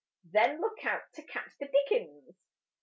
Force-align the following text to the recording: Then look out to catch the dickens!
Then 0.23 0.61
look 0.61 0.83
out 0.83 1.13
to 1.13 1.21
catch 1.21 1.55
the 1.59 1.67
dickens! 1.67 2.41